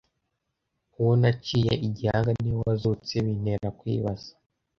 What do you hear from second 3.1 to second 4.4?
bintera kwibaza